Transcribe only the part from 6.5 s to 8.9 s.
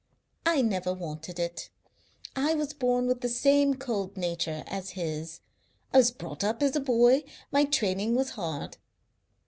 as a boy, my training was hard.